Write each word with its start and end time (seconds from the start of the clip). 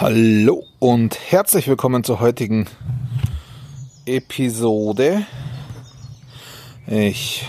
Hallo 0.00 0.64
und 0.78 1.18
herzlich 1.32 1.66
willkommen 1.66 2.04
zur 2.04 2.20
heutigen 2.20 2.68
Episode. 4.06 5.26
Ich 6.86 7.44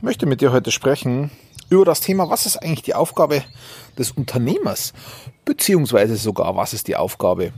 möchte 0.00 0.24
mit 0.26 0.40
dir 0.40 0.52
heute 0.52 0.70
sprechen 0.70 1.32
über 1.68 1.84
das 1.84 1.98
Thema, 1.98 2.30
was 2.30 2.46
ist 2.46 2.58
eigentlich 2.58 2.82
die 2.82 2.94
Aufgabe 2.94 3.42
des 3.98 4.12
Unternehmers, 4.12 4.92
beziehungsweise 5.44 6.14
sogar, 6.14 6.54
was 6.54 6.74
ist 6.74 6.86
die 6.86 6.94
Aufgabe 6.94 7.52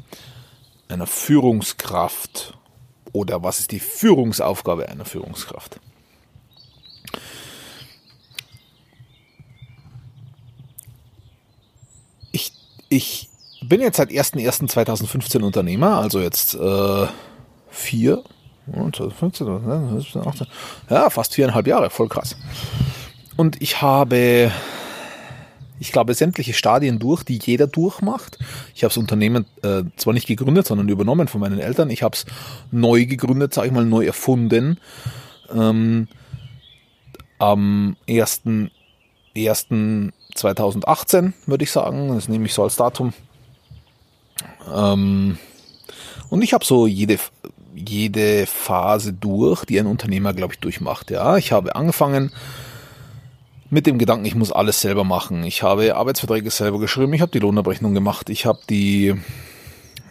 einer 0.89 1.07
Führungskraft 1.07 2.57
oder 3.13 3.43
was 3.43 3.59
ist 3.59 3.73
die 3.73 3.81
Führungsaufgabe 3.81 4.89
einer 4.89 5.05
Führungskraft. 5.05 5.79
Ich, 12.95 13.29
bin 13.69 13.81
jetzt 13.81 13.97
seit 13.97 14.11
01.01.2015 14.11 15.43
Unternehmer, 15.43 15.99
also 15.99 16.21
jetzt 16.21 16.55
äh, 16.55 17.07
vier, 17.69 18.23
2015, 18.73 20.25
18, 20.25 20.47
ja, 20.91 21.11
fast 21.11 21.35
viereinhalb 21.35 21.67
Jahre, 21.67 21.91
voll 21.91 22.09
krass. 22.09 22.37
Und 23.37 23.61
ich 23.61 23.83
habe, 23.83 24.53
ich 25.81 25.91
glaube, 25.91 26.15
sämtliche 26.15 26.53
Stadien 26.53 26.99
durch, 27.01 27.25
die 27.25 27.41
jeder 27.43 27.67
durchmacht. 27.67 28.39
Ich 28.75 28.85
habe 28.85 28.91
das 28.91 28.99
Unternehmen 28.99 29.47
äh, 29.63 29.83
zwar 29.97 30.13
nicht 30.15 30.27
gegründet, 30.27 30.67
sondern 30.67 30.89
übernommen 30.89 31.27
von 31.27 31.41
meinen 31.41 31.59
Eltern. 31.59 31.91
Ich 31.91 32.03
habe 32.03 32.15
es 32.15 32.27
neu 32.71 33.07
gegründet, 33.07 33.55
sage 33.55 33.69
ich 33.69 33.75
mal, 33.75 33.85
neu 33.85 34.07
erfunden. 34.07 34.79
Ähm, 35.53 36.07
am 37.39 37.97
1.1.2018 39.37 41.33
würde 41.47 41.65
ich 41.65 41.71
sagen, 41.71 42.15
das 42.15 42.29
nehme 42.29 42.47
ich 42.47 42.55
so 42.55 42.63
als 42.63 42.77
Datum. 42.77 43.13
Ähm, 44.73 45.39
und 46.31 46.43
ich 46.43 46.53
habe 46.55 46.65
so 46.65 46.87
jede, 46.87 47.19
jede 47.75 48.47
Phase 48.47 49.13
durch, 49.13 49.65
die 49.65 49.79
ein 49.79 49.87
Unternehmer, 49.87 50.33
glaube 50.33 50.55
ich, 50.55 50.61
durchmacht. 50.61 51.11
Ja, 51.11 51.37
ich 51.37 51.53
habe 51.53 51.77
angefangen 51.77 52.33
mit 53.71 53.87
dem 53.87 53.99
Gedanken, 53.99 54.25
ich 54.25 54.35
muss 54.35 54.53
alles 54.53 54.81
selber 54.81 55.05
machen. 55.05 55.45
Ich 55.45 55.63
habe 55.63 55.97
Arbeitsverträge 55.97 56.51
selber 56.51 56.79
geschrieben, 56.79 57.13
ich 57.13 57.21
habe 57.21 57.33
die 57.33 57.41
Lohnabrechnung 57.41 57.95
gemacht, 57.95 58.31
ich 58.31 58.47
habe 58.47 58.61
die 58.71 59.15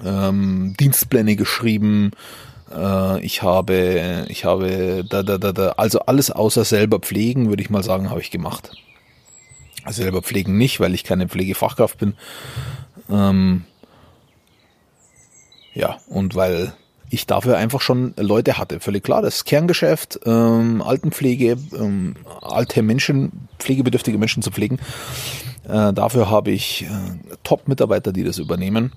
ähm, 0.03 0.75
Dienstpläne 0.79 1.35
geschrieben, 1.35 2.11
äh, 2.73 3.23
ich 3.23 3.41
habe, 3.41 4.25
ich 4.27 4.45
habe 4.45 5.05
da, 5.09 5.23
da, 5.23 5.37
da, 5.37 5.53
da, 5.53 5.69
also 5.77 5.99
alles 6.01 6.31
außer 6.31 6.65
selber 6.65 6.99
pflegen, 6.99 7.49
würde 7.49 7.63
ich 7.63 7.69
mal 7.69 7.83
sagen, 7.83 8.09
habe 8.09 8.21
ich 8.21 8.31
gemacht. 8.31 8.71
Selber 9.91 10.21
pflegen 10.21 10.57
nicht, 10.57 10.79
weil 10.79 10.93
ich 10.93 11.03
keine 11.03 11.27
Pflegefachkraft 11.27 11.97
bin. 11.97 12.15
Ähm, 13.09 13.65
ja, 15.73 15.97
und 16.07 16.35
weil 16.35 16.73
ich 17.09 17.27
dafür 17.27 17.57
einfach 17.57 17.81
schon 17.81 18.13
Leute 18.17 18.57
hatte. 18.57 18.79
Völlig 18.79 19.03
klar, 19.03 19.21
das 19.21 19.45
Kerngeschäft, 19.45 20.19
ähm, 20.25 20.81
Altenpflege, 20.81 21.57
ähm, 21.77 22.15
alte 22.41 22.81
Menschen, 22.81 23.47
pflegebedürftige 23.59 24.17
Menschen 24.17 24.41
zu 24.41 24.51
pflegen. 24.51 24.79
Äh, 25.67 25.93
dafür 25.93 26.29
habe 26.29 26.51
ich 26.51 26.83
äh, 26.83 27.35
Top-Mitarbeiter, 27.43 28.13
die 28.13 28.23
das 28.23 28.39
übernehmen. 28.39 28.93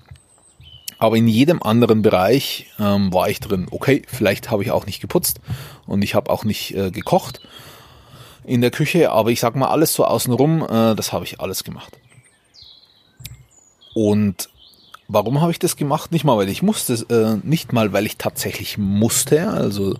Aber 0.99 1.15
in 1.15 1.27
jedem 1.27 1.61
anderen 1.61 2.01
Bereich 2.01 2.71
ähm, 2.79 3.13
war 3.13 3.29
ich 3.29 3.39
drin. 3.39 3.67
Okay, 3.69 4.01
vielleicht 4.07 4.49
habe 4.49 4.63
ich 4.63 4.71
auch 4.71 4.87
nicht 4.87 4.99
geputzt 4.99 5.39
und 5.85 6.01
ich 6.01 6.15
habe 6.15 6.31
auch 6.31 6.43
nicht 6.43 6.75
äh, 6.75 6.89
gekocht 6.89 7.41
in 8.47 8.61
der 8.61 8.71
Küche, 8.71 9.11
aber 9.11 9.29
ich 9.29 9.39
sag 9.39 9.55
mal 9.55 9.67
alles 9.67 9.93
so 9.93 10.05
außenrum, 10.05 10.63
äh, 10.63 10.95
das 10.95 11.13
habe 11.13 11.25
ich 11.25 11.39
alles 11.39 11.63
gemacht. 11.63 11.99
Und 13.93 14.49
Warum 15.09 15.39
habe 15.39 15.51
ich 15.51 15.59
das 15.59 15.77
gemacht? 15.77 16.11
Nicht 16.11 16.25
mal, 16.25 16.37
weil 16.37 16.49
ich 16.49 16.61
musste, 16.61 16.93
äh, 16.93 17.47
nicht 17.47 17.71
mal, 17.71 17.93
weil 17.93 18.05
ich 18.05 18.17
tatsächlich 18.17 18.77
musste. 18.77 19.47
Also 19.47 19.95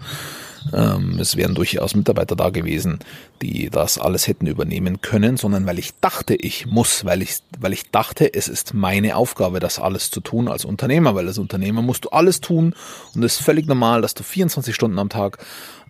ähm, 0.74 1.18
es 1.20 1.38
wären 1.38 1.56
durchaus 1.56 1.96
Mitarbeiter 1.96 2.36
da 2.36 2.50
gewesen, 2.50 3.00
die 3.42 3.70
das 3.70 3.98
alles 3.98 4.28
hätten 4.28 4.48
übernehmen 4.48 5.02
können, 5.02 5.38
sondern 5.38 5.66
weil 5.66 5.80
ich 5.80 5.94
dachte, 6.02 6.36
ich 6.36 6.66
muss, 6.66 7.06
weil 7.06 7.22
ich, 7.22 7.38
weil 7.58 7.72
ich 7.72 7.90
dachte, 7.90 8.34
es 8.34 8.50
ist 8.50 8.74
meine 8.74 9.16
Aufgabe, 9.16 9.62
das 9.62 9.80
alles 9.80 10.12
zu 10.12 10.20
tun 10.20 10.50
als 10.50 10.66
Unternehmer, 10.66 11.16
weil 11.16 11.28
als 11.28 11.38
Unternehmer 11.38 11.82
musst 11.82 12.04
du 12.04 12.10
alles 12.10 12.42
tun 12.42 12.76
und 13.16 13.24
es 13.24 13.40
ist 13.40 13.46
völlig 13.46 13.66
normal, 13.66 14.02
dass 14.02 14.14
du 14.14 14.24
24 14.24 14.76
Stunden 14.76 15.00
am 15.00 15.08
Tag 15.10 15.38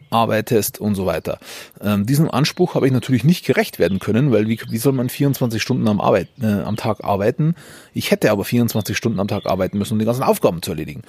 arbeitest 0.10 0.80
und 0.80 0.96
so 0.96 1.06
weiter. 1.06 1.40
Ähm, 1.82 2.06
diesem 2.06 2.30
Anspruch 2.30 2.76
habe 2.76 2.88
ich 2.88 2.94
natürlich 2.94 3.24
nicht 3.24 3.46
gerecht 3.46 3.80
werden 3.80 4.00
können, 4.00 4.32
weil 4.32 4.48
wie, 4.48 4.60
wie 4.70 4.78
soll 4.78 4.94
man 4.94 5.10
24 5.10 5.62
Stunden 5.62 5.88
am, 5.88 6.00
Arbeit, 6.02 6.30
äh, 6.42 6.62
am 6.62 6.76
Tag 6.76 7.04
arbeiten? 7.04 7.56
Ich 7.94 8.12
hätte 8.12 8.32
aber 8.32 8.46
24 8.46 8.96
Stunden 8.96 9.20
am 9.20 9.28
Tag 9.28 9.46
arbeiten 9.46 9.78
müssen, 9.78 9.94
um 9.94 10.00
die 10.00 10.06
ganzen 10.06 10.24
Aufgaben 10.24 10.62
zu 10.62 10.72
erledigen. 10.72 11.02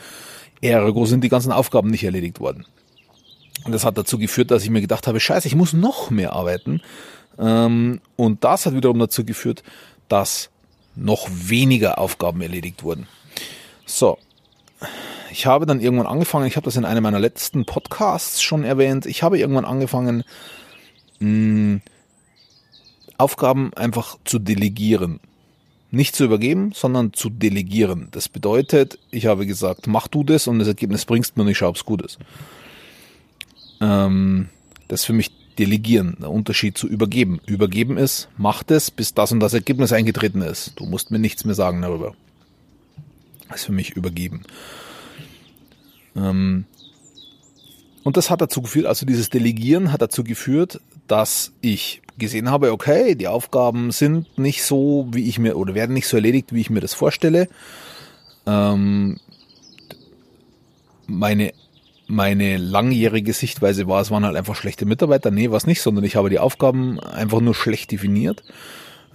Ergo 0.60 1.06
sind 1.06 1.22
die 1.22 1.28
ganzen 1.28 1.52
Aufgaben 1.52 1.90
nicht 1.90 2.04
erledigt 2.04 2.40
worden. 2.40 2.64
Und 3.64 3.72
das 3.72 3.84
hat 3.84 3.98
dazu 3.98 4.18
geführt, 4.18 4.50
dass 4.50 4.64
ich 4.64 4.70
mir 4.70 4.80
gedacht 4.80 5.06
habe, 5.06 5.20
scheiße, 5.20 5.46
ich 5.46 5.54
muss 5.54 5.72
noch 5.72 6.10
mehr 6.10 6.32
arbeiten. 6.32 6.80
Ähm, 7.38 8.00
und 8.16 8.44
das 8.44 8.66
hat 8.66 8.74
wiederum 8.74 8.98
dazu 8.98 9.24
geführt, 9.24 9.62
dass 10.08 10.50
noch 10.96 11.28
weniger 11.30 11.98
Aufgaben 11.98 12.40
erledigt 12.40 12.82
wurden. 12.82 13.06
So, 13.86 14.18
ich 15.30 15.46
habe 15.46 15.66
dann 15.66 15.80
irgendwann 15.80 16.06
angefangen, 16.06 16.46
ich 16.46 16.56
habe 16.56 16.64
das 16.64 16.76
in 16.76 16.84
einem 16.84 17.02
meiner 17.02 17.18
letzten 17.18 17.64
Podcasts 17.64 18.42
schon 18.42 18.64
erwähnt, 18.64 19.06
ich 19.06 19.22
habe 19.22 19.38
irgendwann 19.38 19.64
angefangen, 19.64 20.24
mh, 21.20 21.26
hm, 21.26 21.80
Aufgaben 23.18 23.74
einfach 23.74 24.16
zu 24.24 24.38
delegieren. 24.38 25.18
Nicht 25.90 26.14
zu 26.14 26.24
übergeben, 26.24 26.72
sondern 26.72 27.14
zu 27.14 27.30
delegieren. 27.30 28.08
Das 28.12 28.28
bedeutet, 28.28 28.98
ich 29.10 29.26
habe 29.26 29.46
gesagt, 29.46 29.86
mach 29.86 30.06
du 30.06 30.22
das 30.22 30.46
und 30.46 30.58
das 30.58 30.68
Ergebnis 30.68 31.04
bringst 31.04 31.36
mir 31.36 31.42
und 31.42 31.48
ich 31.48 31.58
schaue, 31.58 31.70
ob's 31.70 31.84
gut 31.84 32.02
ist. 32.02 32.18
Ähm, 33.80 34.50
das 34.86 35.00
ist 35.00 35.06
für 35.06 35.14
mich 35.14 35.32
delegieren, 35.58 36.16
der 36.20 36.30
Unterschied 36.30 36.78
zu 36.78 36.86
übergeben. 36.86 37.40
Übergeben 37.46 37.96
ist, 37.96 38.28
mach 38.36 38.62
das, 38.62 38.90
bis 38.90 39.14
das 39.14 39.32
und 39.32 39.40
das 39.40 39.54
Ergebnis 39.54 39.92
eingetreten 39.92 40.42
ist. 40.42 40.72
Du 40.76 40.84
musst 40.84 41.10
mir 41.10 41.18
nichts 41.18 41.44
mehr 41.44 41.54
sagen 41.54 41.82
darüber. 41.82 42.14
Das 43.48 43.60
ist 43.60 43.66
für 43.66 43.72
mich 43.72 43.90
übergeben. 43.90 44.42
Ähm, 46.18 46.64
und 48.04 48.16
das 48.16 48.30
hat 48.30 48.40
dazu 48.40 48.62
geführt, 48.62 48.86
also 48.86 49.06
dieses 49.06 49.30
Delegieren 49.30 49.92
hat 49.92 50.02
dazu 50.02 50.24
geführt, 50.24 50.80
dass 51.06 51.52
ich 51.60 52.02
gesehen 52.18 52.50
habe, 52.50 52.72
okay, 52.72 53.14
die 53.14 53.28
Aufgaben 53.28 53.90
sind 53.90 54.38
nicht 54.38 54.62
so, 54.62 55.08
wie 55.12 55.28
ich 55.28 55.38
mir, 55.38 55.56
oder 55.56 55.74
werden 55.74 55.94
nicht 55.94 56.08
so 56.08 56.16
erledigt, 56.16 56.52
wie 56.52 56.60
ich 56.60 56.70
mir 56.70 56.80
das 56.80 56.94
vorstelle. 56.94 57.48
Ähm, 58.46 59.18
meine, 61.06 61.52
meine 62.06 62.56
langjährige 62.56 63.32
Sichtweise 63.32 63.86
war, 63.86 64.00
es 64.00 64.10
waren 64.10 64.24
halt 64.24 64.36
einfach 64.36 64.56
schlechte 64.56 64.86
Mitarbeiter. 64.86 65.30
Nee, 65.30 65.50
war 65.50 65.56
es 65.56 65.66
nicht, 65.66 65.80
sondern 65.80 66.04
ich 66.04 66.16
habe 66.16 66.30
die 66.30 66.38
Aufgaben 66.38 66.98
einfach 67.00 67.40
nur 67.40 67.54
schlecht 67.54 67.92
definiert. 67.92 68.42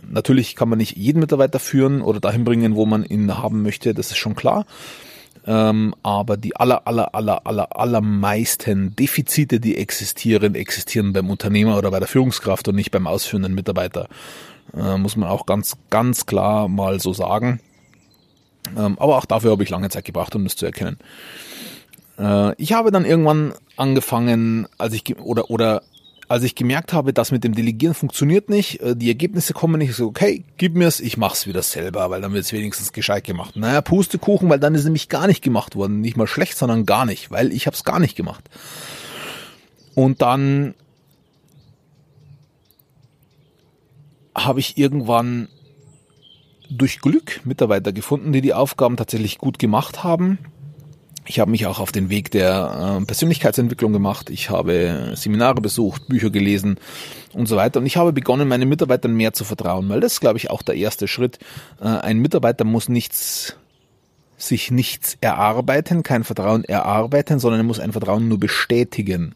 Natürlich 0.08 0.56
kann 0.56 0.70
man 0.70 0.78
nicht 0.78 0.98
jeden 0.98 1.20
Mitarbeiter 1.20 1.60
führen 1.60 2.02
oder 2.02 2.20
dahin 2.20 2.44
bringen, 2.44 2.76
wo 2.76 2.86
man 2.86 3.04
ihn 3.06 3.38
haben 3.38 3.64
möchte, 3.64 3.94
das 3.94 4.12
ist 4.12 4.18
schon 4.18 4.36
klar. 4.36 4.66
Ähm, 5.46 5.94
aber 6.04 6.38
die 6.38 6.56
aller, 6.56 6.88
aller, 6.88 7.14
aller, 7.14 7.46
aller, 7.46 7.78
allermeisten 7.78 8.96
Defizite, 8.96 9.60
die 9.60 9.78
existieren, 9.78 10.56
existieren 10.56 11.12
beim 11.12 11.30
Unternehmer 11.30 11.78
oder 11.78 11.92
bei 11.92 12.00
der 12.00 12.08
Führungskraft 12.08 12.68
und 12.68 12.76
nicht 12.76 12.92
beim 12.92 13.08
ausführenden 13.08 13.54
Mitarbeiter. 13.54 14.08
Äh, 14.76 14.98
muss 14.98 15.18
man 15.18 15.30
auch 15.30 15.46
ganz, 15.46 15.76
ganz 15.90 16.26
klar 16.26 16.68
mal 16.68 17.00
so 17.00 17.14
sagen. 17.14 17.60
Ähm, 18.78 18.98
aber 18.98 19.18
auch 19.18 19.26
dafür 19.26 19.52
habe 19.52 19.64
ich 19.64 19.70
lange 19.70 19.90
Zeit 19.90 20.06
gebraucht, 20.06 20.36
um 20.36 20.46
das 20.46 20.56
zu 20.56 20.66
erkennen. 20.66 20.98
Äh, 22.18 22.54
ich 22.56 22.74
habe 22.74 22.92
dann 22.92 23.06
irgendwann 23.06 23.54
angefangen, 23.76 24.68
als 24.78 24.94
ich, 24.94 25.18
oder, 25.20 25.50
oder 25.50 25.84
als 26.28 26.44
ich 26.44 26.56
gemerkt 26.56 26.94
habe, 26.94 27.14
dass 27.14 27.32
mit 27.32 27.44
dem 27.44 27.56
Delegieren 27.56 27.94
funktioniert 27.94 28.50
nicht, 28.50 28.82
äh, 28.82 28.96
die 28.96 29.10
Ergebnisse 29.10 29.54
kommen 29.54 29.80
nicht, 29.80 29.96
so, 29.96 30.08
okay, 30.08 30.44
gib 30.58 30.76
mir's, 30.76 31.00
ich 31.00 31.18
mach's 31.18 31.48
wieder 31.48 31.62
selber, 31.62 32.10
weil 32.10 32.22
dann 32.22 32.34
wird's 32.34 32.54
wenigstens 32.54 32.94
gescheit 32.94 33.24
gemacht. 33.24 33.56
Naja, 33.56 33.82
Pustekuchen, 33.82 34.50
weil 34.50 34.60
dann 34.60 34.76
ist 34.76 34.86
nämlich 34.86 35.10
gar 35.10 35.28
nicht 35.28 35.44
gemacht 35.44 35.76
worden. 35.76 36.02
Nicht 36.02 36.18
mal 36.18 36.28
schlecht, 36.28 36.58
sondern 36.58 36.86
gar 36.86 37.06
nicht, 37.06 37.32
weil 37.32 37.52
ich 37.52 37.68
hab's 37.68 37.84
gar 37.84 38.00
nicht 38.00 38.16
gemacht. 38.16 38.50
Und 39.96 40.22
dann 40.22 40.74
habe 44.36 44.60
ich 44.60 44.78
irgendwann 44.78 45.48
durch 46.70 47.00
Glück 47.02 47.42
Mitarbeiter 47.46 47.92
gefunden, 47.92 48.32
die 48.32 48.42
die 48.42 48.54
Aufgaben 48.54 48.98
tatsächlich 48.98 49.38
gut 49.38 49.60
gemacht 49.60 50.04
haben 50.04 50.40
ich 51.26 51.40
habe 51.40 51.52
mich 51.52 51.66
auch 51.66 51.80
auf 51.80 51.92
den 51.92 52.10
Weg 52.10 52.32
der 52.32 53.00
äh, 53.02 53.06
Persönlichkeitsentwicklung 53.06 53.94
gemacht. 53.94 54.30
Ich 54.30 54.50
habe 54.50 55.14
Seminare 55.16 55.62
besucht, 55.62 56.08
Bücher 56.08 56.30
gelesen 56.30 56.78
und 57.34 57.48
so 57.48 57.56
weiter. 57.56 57.80
Und 57.80 57.86
ich 57.86 57.98
habe 57.98 58.14
begonnen, 58.14 58.48
meinen 58.48 58.68
Mitarbeitern 58.68 59.14
mehr 59.14 59.34
zu 59.34 59.44
vertrauen, 59.44 59.90
weil 59.90 60.00
das 60.00 60.20
glaube 60.20 60.38
ich, 60.38 60.50
auch 60.50 60.62
der 60.62 60.76
erste 60.76 61.08
Schritt. 61.08 61.40
Äh, 61.82 61.88
ein 61.88 62.20
Mitarbeiter 62.20 62.66
muss 62.66 62.90
nichts 62.90 63.56
sich 64.38 64.72
nichts 64.72 65.18
erarbeiten, 65.22 66.04
kein 66.04 66.24
Vertrauen 66.24 66.66
erarbeiten, 66.66 67.40
sondern 67.40 67.62
er 67.62 67.66
muss 67.66 67.80
ein 67.80 67.94
Vertrauen 67.94 68.28
nur 68.28 68.40
bestätigen. 68.40 69.36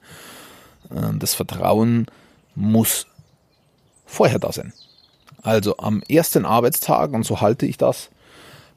Äh, 0.90 1.18
das 1.18 1.34
Vertrauen 1.34 2.08
muss 2.56 3.08
vorher 4.06 4.40
da 4.40 4.52
sein. 4.52 4.74
Also 5.42 5.78
am 5.78 6.02
ersten 6.10 6.46
Arbeitstag, 6.46 7.14
und 7.14 7.24
so 7.24 7.40
halte 7.40 7.66
ich 7.66 7.78
das, 7.78 8.10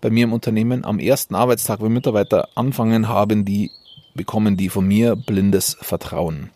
bei 0.00 0.10
mir 0.10 0.24
im 0.24 0.32
Unternehmen 0.32 0.84
am 0.84 0.98
ersten 0.98 1.34
Arbeitstag, 1.34 1.82
wenn 1.82 1.92
Mitarbeiter 1.92 2.48
anfangen, 2.54 3.08
haben 3.08 3.44
die, 3.44 3.70
bekommen 4.14 4.56
die 4.56 4.68
von 4.68 4.86
mir 4.86 5.16
blindes 5.16 5.76
Vertrauen. 5.80 6.50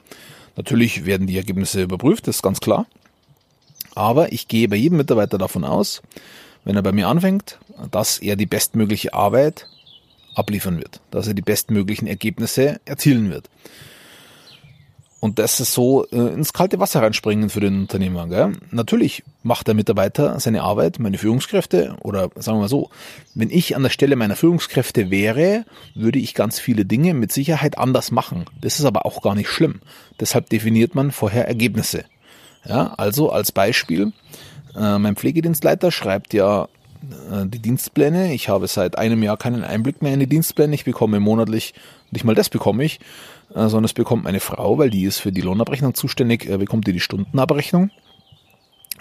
Natürlich 0.56 1.04
werden 1.04 1.26
die 1.26 1.36
Ergebnisse 1.36 1.82
überprüft, 1.82 2.26
das 2.28 2.36
ist 2.36 2.42
ganz 2.42 2.60
klar. 2.60 2.86
Aber 3.94 4.32
ich 4.32 4.48
gehe 4.48 4.68
bei 4.68 4.76
jedem 4.76 4.98
Mitarbeiter 4.98 5.38
davon 5.38 5.64
aus, 5.64 6.02
wenn 6.64 6.76
er 6.76 6.82
bei 6.82 6.92
mir 6.92 7.08
anfängt, 7.08 7.58
dass 7.90 8.18
er 8.18 8.36
die 8.36 8.46
bestmögliche 8.46 9.14
Arbeit 9.14 9.68
abliefern 10.34 10.78
wird, 10.78 11.00
dass 11.10 11.28
er 11.28 11.34
die 11.34 11.42
bestmöglichen 11.42 12.08
Ergebnisse 12.08 12.80
erzielen 12.84 13.30
wird. 13.30 13.48
Und 15.20 15.38
das 15.38 15.60
ist 15.60 15.72
so 15.72 16.06
äh, 16.08 16.34
ins 16.34 16.52
kalte 16.52 16.80
Wasser 16.80 17.02
reinspringen 17.02 17.48
für 17.48 17.60
den 17.60 17.82
Unternehmer. 17.82 18.26
Gell? 18.28 18.52
Natürlich 18.70 19.22
macht 19.44 19.68
der 19.68 19.74
Mitarbeiter 19.74 20.40
seine 20.40 20.62
Arbeit, 20.62 20.98
meine 20.98 21.18
Führungskräfte, 21.18 21.96
oder 22.00 22.30
sagen 22.34 22.56
wir 22.56 22.62
mal 22.62 22.68
so, 22.68 22.90
wenn 23.34 23.50
ich 23.50 23.76
an 23.76 23.82
der 23.82 23.90
Stelle 23.90 24.16
meiner 24.16 24.36
Führungskräfte 24.36 25.10
wäre, 25.10 25.66
würde 25.94 26.18
ich 26.18 26.34
ganz 26.34 26.58
viele 26.58 26.84
Dinge 26.84 27.14
mit 27.14 27.30
Sicherheit 27.30 27.78
anders 27.78 28.10
machen. 28.10 28.46
Das 28.60 28.78
ist 28.78 28.86
aber 28.86 29.04
auch 29.04 29.22
gar 29.22 29.34
nicht 29.34 29.50
schlimm. 29.50 29.80
Deshalb 30.18 30.48
definiert 30.48 30.94
man 30.94 31.12
vorher 31.12 31.46
Ergebnisse. 31.46 32.04
Ja, 32.66 32.94
also 32.96 33.30
als 33.30 33.52
Beispiel, 33.52 34.12
äh, 34.74 34.98
mein 34.98 35.14
Pflegedienstleiter 35.14 35.92
schreibt 35.92 36.32
ja 36.32 36.64
äh, 37.30 37.46
die 37.46 37.58
Dienstpläne. 37.58 38.32
Ich 38.32 38.48
habe 38.48 38.66
seit 38.66 38.96
einem 38.96 39.22
Jahr 39.22 39.36
keinen 39.36 39.62
Einblick 39.62 40.00
mehr 40.00 40.14
in 40.14 40.20
die 40.20 40.26
Dienstpläne. 40.26 40.74
Ich 40.74 40.86
bekomme 40.86 41.20
monatlich, 41.20 41.74
nicht 42.10 42.24
mal 42.24 42.34
das 42.34 42.48
bekomme 42.48 42.82
ich, 42.82 42.98
äh, 43.50 43.68
sondern 43.68 43.84
es 43.84 43.92
bekommt 43.92 44.24
meine 44.24 44.40
Frau, 44.40 44.78
weil 44.78 44.88
die 44.88 45.04
ist 45.04 45.18
für 45.18 45.32
die 45.32 45.42
Lohnabrechnung 45.42 45.92
zuständig, 45.92 46.48
bekommt 46.58 46.86
die 46.86 46.94
die 46.94 47.00
Stundenabrechnung. 47.00 47.90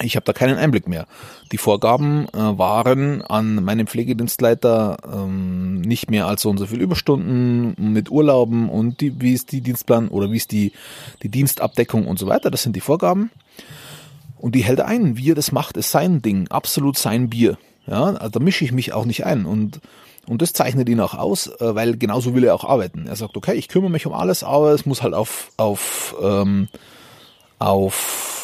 Ich 0.03 0.15
habe 0.15 0.25
da 0.25 0.33
keinen 0.33 0.57
Einblick 0.57 0.88
mehr. 0.88 1.07
Die 1.51 1.57
Vorgaben 1.57 2.27
äh, 2.29 2.38
waren 2.38 3.21
an 3.21 3.63
meinem 3.63 3.88
Pflegedienstleiter 3.88 4.97
ähm, 5.11 5.81
nicht 5.81 6.11
mehr 6.11 6.27
als 6.27 6.41
so 6.41 6.50
und 6.50 6.57
so 6.57 6.65
viel 6.65 6.81
Überstunden 6.81 7.75
mit 7.77 8.11
Urlauben 8.11 8.69
und 8.69 9.01
die, 9.01 9.19
wie 9.21 9.33
ist 9.33 9.51
die 9.51 9.61
Dienstplan 9.61 10.09
oder 10.09 10.31
wie 10.31 10.38
ist 10.38 10.51
die, 10.51 10.73
die 11.21 11.29
Dienstabdeckung 11.29 12.05
und 12.05 12.19
so 12.19 12.27
weiter. 12.27 12.51
Das 12.51 12.63
sind 12.63 12.75
die 12.75 12.81
Vorgaben. 12.81 13.31
Und 14.38 14.55
die 14.55 14.63
hält 14.63 14.81
ein. 14.81 15.17
Wie 15.17 15.31
er 15.31 15.35
das 15.35 15.53
macht, 15.53 15.77
ist 15.77 15.91
sein 15.91 16.21
Ding. 16.21 16.50
Absolut 16.50 16.97
sein 16.97 17.29
Bier. 17.29 17.57
Ja, 17.88 18.03
also 18.03 18.29
da 18.29 18.39
mische 18.39 18.65
ich 18.65 18.73
mich 18.73 18.94
auch 18.94 19.05
nicht 19.05 19.25
ein. 19.25 19.45
Und 19.45 19.79
und 20.25 20.41
das 20.41 20.53
zeichnet 20.53 20.88
ihn 20.88 21.01
auch 21.01 21.15
aus, 21.15 21.47
äh, 21.47 21.75
weil 21.75 21.97
genauso 21.97 22.33
will 22.33 22.45
er 22.45 22.55
auch 22.55 22.63
arbeiten. 22.63 23.07
Er 23.07 23.15
sagt, 23.15 23.35
okay, 23.35 23.55
ich 23.55 23.67
kümmere 23.67 23.91
mich 23.91 24.05
um 24.05 24.13
alles, 24.13 24.44
aber 24.44 24.71
es 24.71 24.85
muss 24.85 25.03
halt 25.03 25.13
auf, 25.13 25.51
auf, 25.57 26.15
ähm, 26.21 26.69
auf 27.59 28.43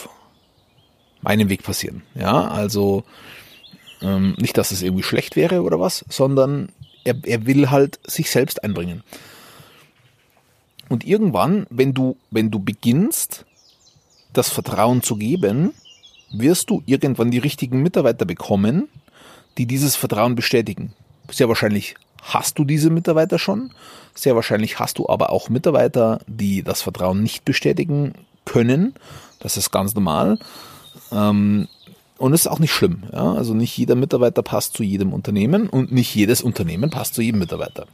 meinem 1.21 1.50
Weg 1.50 1.63
passieren. 1.63 2.04
Ja, 2.16 2.48
also 2.48 3.04
ähm, 4.01 4.36
nicht, 4.38 4.57
dass 4.57 4.71
es 4.71 4.81
irgendwie 4.81 5.04
schlecht 5.04 5.36
wäre 5.36 5.62
oder 5.63 5.80
was, 5.80 6.06
sondern 6.10 6.69
er, 7.04 7.16
er 7.24 7.45
will 7.45 7.69
halt 7.69 8.00
sich 8.06 8.30
selbst 8.30 8.63
einbringen. 8.63 9.04
Und 10.89 11.06
irgendwann, 11.06 11.68
wenn 11.69 11.94
du, 11.94 12.18
wenn 12.31 12.50
du 12.50 12.60
beginnst, 12.60 13.45
das 14.33 14.50
Vertrauen 14.50 15.04
zu 15.04 15.16
geben, 15.16 15.74
wirst 16.31 16.69
du 16.69 16.83
irgendwann 16.86 17.31
die 17.31 17.38
richtigen 17.39 17.81
Mitarbeiter 17.81 18.25
bekommen, 18.25 18.88
die 19.57 19.66
dieses 19.66 19.95
Vertrauen 19.95 20.36
bestätigen. 20.36 20.94
Sehr 21.31 21.48
wahrscheinlich 21.48 21.95
hast 22.21 22.57
du 22.60 22.66
diese 22.66 22.89
Mitarbeiter 22.89 23.39
schon. 23.39 23.71
Sehr 24.13 24.36
wahrscheinlich 24.36 24.80
hast 24.80 24.98
du 24.98 25.07
aber 25.10 25.31
auch 25.31 25.50
Mitarbeiter, 25.50 26.19
die 26.27 26.63
das 26.63 26.81
Vertrauen 26.81 27.21
nicht 27.21 27.45
bestätigen 27.45 28.13
können. 28.45 28.94
Das 29.39 29.57
ist 29.57 29.71
ganz 29.71 29.95
normal. 29.95 30.39
Ähm, 31.11 31.67
und 32.17 32.33
es 32.33 32.41
ist 32.41 32.47
auch 32.47 32.59
nicht 32.59 32.73
schlimm. 32.73 33.03
Ja? 33.11 33.33
Also 33.33 33.53
nicht 33.53 33.77
jeder 33.77 33.95
Mitarbeiter 33.95 34.44
passt 34.44 34.73
zu 34.75 34.83
jedem 34.83 35.13
Unternehmen 35.13 35.69
und 35.69 35.91
nicht 35.91 36.13
jedes 36.13 36.41
Unternehmen 36.41 36.89
passt 36.89 37.15
zu 37.15 37.21
jedem 37.21 37.39
Mitarbeiter. 37.39 37.88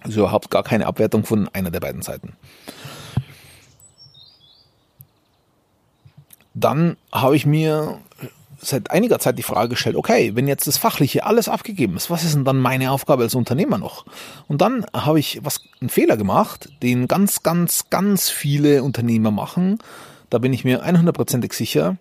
Also 0.00 0.20
überhaupt 0.20 0.50
gar 0.50 0.62
keine 0.62 0.86
Abwertung 0.86 1.24
von 1.24 1.48
einer 1.48 1.70
der 1.70 1.80
beiden 1.80 2.02
Seiten. 2.02 2.32
Dann 6.54 6.96
habe 7.12 7.36
ich 7.36 7.46
mir 7.46 7.98
seit 8.62 8.90
einiger 8.90 9.18
Zeit 9.18 9.38
die 9.38 9.42
Frage 9.42 9.70
gestellt, 9.70 9.96
okay, 9.96 10.34
wenn 10.34 10.48
jetzt 10.48 10.66
das 10.66 10.76
Fachliche 10.76 11.24
alles 11.24 11.48
abgegeben 11.48 11.96
ist, 11.96 12.10
was 12.10 12.24
ist 12.24 12.34
denn 12.34 12.44
dann 12.44 12.58
meine 12.58 12.90
Aufgabe 12.90 13.22
als 13.22 13.34
Unternehmer 13.34 13.78
noch? 13.78 14.04
Und 14.48 14.60
dann 14.60 14.84
habe 14.92 15.18
ich 15.18 15.40
was 15.42 15.60
einen 15.80 15.88
Fehler 15.88 16.16
gemacht, 16.16 16.68
den 16.82 17.08
ganz, 17.08 17.42
ganz, 17.42 17.84
ganz 17.90 18.28
viele 18.28 18.82
Unternehmer 18.82 19.30
machen. 19.30 19.78
Da 20.28 20.38
bin 20.38 20.52
ich 20.52 20.64
mir 20.64 20.84
100%ig 20.84 21.52
sicher. 21.52 21.96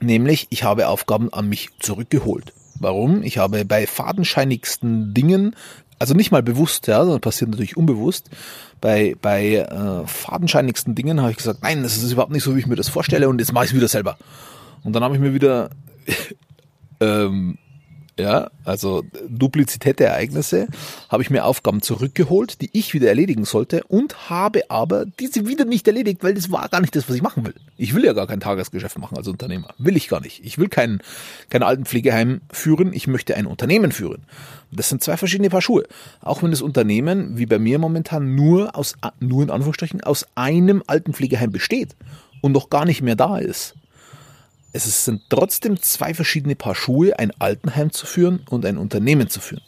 Nämlich, 0.00 0.46
ich 0.50 0.64
habe 0.64 0.88
Aufgaben 0.88 1.32
an 1.32 1.48
mich 1.48 1.70
zurückgeholt. 1.80 2.52
Warum? 2.78 3.22
Ich 3.22 3.38
habe 3.38 3.64
bei 3.64 3.86
fadenscheinigsten 3.86 5.12
Dingen, 5.12 5.56
also 5.98 6.14
nicht 6.14 6.30
mal 6.30 6.42
bewusst, 6.42 6.86
ja, 6.86 7.04
das 7.04 7.20
passiert 7.20 7.50
natürlich 7.50 7.76
unbewusst, 7.76 8.30
bei, 8.80 9.16
bei 9.20 9.56
äh, 9.56 10.06
fadenscheinigsten 10.06 10.94
Dingen 10.94 11.20
habe 11.20 11.32
ich 11.32 11.36
gesagt, 11.36 11.62
nein, 11.62 11.82
das 11.82 11.96
ist 11.96 12.12
überhaupt 12.12 12.32
nicht 12.32 12.44
so, 12.44 12.54
wie 12.54 12.60
ich 12.60 12.66
mir 12.66 12.76
das 12.76 12.88
vorstelle 12.88 13.28
und 13.28 13.40
jetzt 13.40 13.52
mache 13.52 13.64
ich 13.64 13.70
es 13.72 13.76
wieder 13.76 13.88
selber. 13.88 14.16
Und 14.84 14.92
dann 14.92 15.02
habe 15.02 15.14
ich 15.14 15.20
mir 15.20 15.34
wieder, 15.34 15.70
ähm, 17.00 17.58
ja, 18.18 18.50
also 18.64 19.04
Duplizität 19.28 20.00
der 20.00 20.08
Ereignisse, 20.08 20.66
habe 21.08 21.22
ich 21.22 21.30
mir 21.30 21.44
Aufgaben 21.44 21.82
zurückgeholt, 21.82 22.60
die 22.60 22.68
ich 22.72 22.92
wieder 22.92 23.08
erledigen 23.08 23.44
sollte 23.44 23.84
und 23.84 24.28
habe 24.28 24.70
aber 24.70 25.06
diese 25.06 25.46
wieder 25.46 25.64
nicht 25.64 25.86
erledigt, 25.86 26.24
weil 26.24 26.34
das 26.34 26.50
war 26.50 26.68
gar 26.68 26.80
nicht 26.80 26.96
das, 26.96 27.08
was 27.08 27.14
ich 27.14 27.22
machen 27.22 27.46
will. 27.46 27.54
Ich 27.76 27.94
will 27.94 28.04
ja 28.04 28.12
gar 28.12 28.26
kein 28.26 28.40
Tagesgeschäft 28.40 28.98
machen 28.98 29.16
als 29.16 29.28
Unternehmer. 29.28 29.68
Will 29.78 29.96
ich 29.96 30.08
gar 30.08 30.20
nicht. 30.20 30.44
Ich 30.44 30.58
will 30.58 30.68
kein, 30.68 31.00
kein 31.48 31.62
Altenpflegeheim 31.62 32.40
führen, 32.52 32.92
ich 32.92 33.06
möchte 33.06 33.36
ein 33.36 33.46
Unternehmen 33.46 33.92
führen. 33.92 34.24
Das 34.72 34.88
sind 34.88 35.02
zwei 35.02 35.16
verschiedene 35.16 35.48
Paar 35.48 35.62
Schuhe. 35.62 35.84
Auch 36.20 36.42
wenn 36.42 36.50
das 36.50 36.60
Unternehmen, 36.60 37.38
wie 37.38 37.46
bei 37.46 37.60
mir 37.60 37.78
momentan, 37.78 38.34
nur 38.34 38.76
aus, 38.76 38.96
nur 39.20 39.44
in 39.44 39.50
Anführungsstrichen, 39.50 40.02
aus 40.02 40.26
einem 40.34 40.82
Altenpflegeheim 40.86 41.52
besteht 41.52 41.94
und 42.40 42.50
noch 42.50 42.68
gar 42.68 42.84
nicht 42.84 43.00
mehr 43.00 43.16
da 43.16 43.38
ist 43.38 43.77
es 44.72 45.04
sind 45.04 45.22
trotzdem 45.28 45.80
zwei 45.80 46.14
verschiedene 46.14 46.54
Paar 46.54 46.74
Schuhe, 46.74 47.18
ein 47.18 47.32
Altenheim 47.38 47.92
zu 47.92 48.06
führen 48.06 48.44
und 48.50 48.64
ein 48.64 48.78
Unternehmen 48.78 49.28
zu 49.28 49.40
führen. 49.40 49.62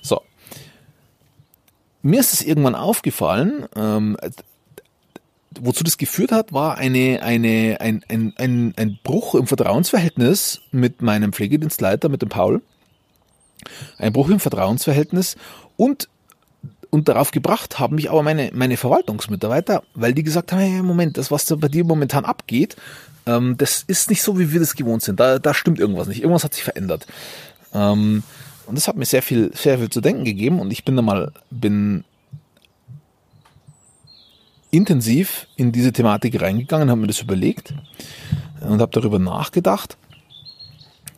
So. 0.00 0.22
Mir 2.02 2.20
ist 2.20 2.32
es 2.32 2.42
irgendwann 2.42 2.74
aufgefallen, 2.74 3.66
ähm, 3.76 4.16
wozu 5.60 5.84
das 5.84 5.98
geführt 5.98 6.32
hat, 6.32 6.52
war 6.52 6.78
eine, 6.78 7.20
eine, 7.22 7.78
ein, 7.80 8.04
ein, 8.08 8.32
ein, 8.36 8.74
ein 8.76 8.98
Bruch 9.02 9.34
im 9.34 9.46
Vertrauensverhältnis 9.46 10.60
mit 10.70 11.02
meinem 11.02 11.32
Pflegedienstleiter, 11.32 12.08
mit 12.08 12.22
dem 12.22 12.28
Paul. 12.28 12.62
Ein 13.98 14.12
Bruch 14.12 14.28
im 14.30 14.40
Vertrauensverhältnis 14.40 15.36
und 15.76 16.08
und 16.90 17.08
darauf 17.08 17.30
gebracht 17.30 17.78
haben 17.78 17.96
mich 17.96 18.10
aber 18.10 18.22
meine, 18.22 18.50
meine 18.52 18.76
Verwaltungsmitarbeiter, 18.76 19.82
weil 19.94 20.12
die 20.12 20.22
gesagt 20.22 20.52
haben, 20.52 20.60
hey, 20.60 20.82
Moment, 20.82 21.16
das, 21.16 21.30
was 21.30 21.46
da 21.46 21.56
bei 21.56 21.68
dir 21.68 21.84
momentan 21.84 22.26
abgeht, 22.26 22.76
ähm, 23.26 23.56
das 23.56 23.82
ist 23.86 24.10
nicht 24.10 24.22
so, 24.22 24.38
wie 24.38 24.52
wir 24.52 24.60
das 24.60 24.74
gewohnt 24.74 25.02
sind. 25.02 25.20
Da, 25.20 25.38
da 25.38 25.54
stimmt 25.54 25.78
irgendwas 25.78 26.08
nicht. 26.08 26.22
Irgendwas 26.22 26.44
hat 26.44 26.54
sich 26.54 26.64
verändert. 26.64 27.06
Ähm, 27.72 28.22
und 28.66 28.76
das 28.76 28.88
hat 28.88 28.96
mir 28.96 29.04
sehr 29.04 29.22
viel, 29.22 29.52
sehr 29.54 29.78
viel 29.78 29.90
zu 29.90 30.00
denken 30.00 30.24
gegeben 30.24 30.60
und 30.60 30.70
ich 30.70 30.84
bin 30.84 30.96
da 30.96 31.02
mal, 31.02 31.32
bin 31.50 32.04
intensiv 34.70 35.46
in 35.56 35.72
diese 35.72 35.92
Thematik 35.92 36.40
reingegangen, 36.40 36.90
habe 36.90 37.00
mir 37.00 37.06
das 37.06 37.20
überlegt 37.20 37.74
und 38.60 38.80
habe 38.80 38.92
darüber 38.92 39.18
nachgedacht. 39.18 39.96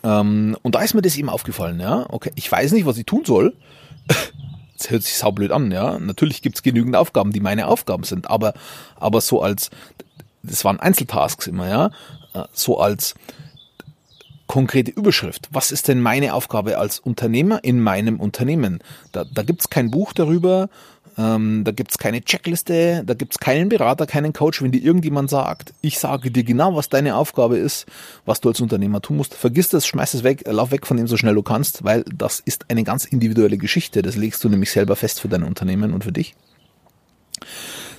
Ähm, 0.02 0.56
und 0.62 0.74
da 0.74 0.82
ist 0.82 0.94
mir 0.94 1.02
das 1.02 1.16
eben 1.16 1.28
aufgefallen, 1.28 1.80
ja. 1.80 2.06
Okay, 2.08 2.32
ich 2.34 2.50
weiß 2.50 2.72
nicht, 2.72 2.86
was 2.86 2.98
ich 2.98 3.06
tun 3.06 3.24
soll. 3.24 3.56
Das 4.76 4.90
hört 4.90 5.04
sich 5.04 5.14
saublöd 5.14 5.52
an, 5.52 5.70
ja. 5.70 6.00
Natürlich 6.00 6.42
gibt's 6.42 6.64
genügend 6.64 6.96
Aufgaben, 6.96 7.32
die 7.32 7.38
meine 7.38 7.68
Aufgaben 7.68 8.02
sind, 8.02 8.28
aber, 8.28 8.54
aber 8.96 9.20
so 9.20 9.40
als, 9.40 9.70
das 10.44 10.64
waren 10.64 10.80
Einzeltasks 10.80 11.46
immer, 11.46 11.68
ja, 11.68 11.90
äh, 12.34 12.44
so 12.52 12.78
als 12.78 13.14
konkrete 14.46 14.90
Überschrift. 14.90 15.48
Was 15.50 15.72
ist 15.72 15.88
denn 15.88 16.00
meine 16.00 16.34
Aufgabe 16.34 16.78
als 16.78 16.98
Unternehmer 16.98 17.64
in 17.64 17.80
meinem 17.80 18.20
Unternehmen? 18.20 18.80
Da, 19.12 19.24
da 19.24 19.42
gibt's 19.42 19.70
kein 19.70 19.90
Buch 19.90 20.12
darüber, 20.12 20.68
ähm, 21.16 21.64
da 21.64 21.72
gibt's 21.72 21.96
keine 21.98 22.22
Checkliste, 22.22 23.02
da 23.06 23.14
gibt's 23.14 23.38
keinen 23.38 23.68
Berater, 23.68 24.06
keinen 24.06 24.32
Coach. 24.32 24.62
Wenn 24.62 24.72
dir 24.72 24.82
irgendjemand 24.82 25.30
sagt, 25.30 25.72
ich 25.80 25.98
sage 25.98 26.30
dir 26.30 26.44
genau, 26.44 26.76
was 26.76 26.88
deine 26.88 27.16
Aufgabe 27.16 27.56
ist, 27.56 27.86
was 28.26 28.40
du 28.40 28.50
als 28.50 28.60
Unternehmer 28.60 29.00
tun 29.00 29.16
musst, 29.16 29.34
vergiss 29.34 29.70
das, 29.70 29.86
schmeiß 29.86 30.14
es 30.14 30.24
weg, 30.24 30.44
lauf 30.46 30.70
weg 30.72 30.86
von 30.86 30.98
dem 30.98 31.06
so 31.06 31.16
schnell 31.16 31.34
du 31.34 31.42
kannst, 31.42 31.84
weil 31.84 32.04
das 32.14 32.40
ist 32.40 32.70
eine 32.70 32.84
ganz 32.84 33.06
individuelle 33.06 33.58
Geschichte. 33.58 34.02
Das 34.02 34.16
legst 34.16 34.44
du 34.44 34.48
nämlich 34.48 34.70
selber 34.70 34.96
fest 34.96 35.20
für 35.20 35.28
dein 35.28 35.42
Unternehmen 35.42 35.92
und 35.92 36.04
für 36.04 36.12
dich 36.12 36.34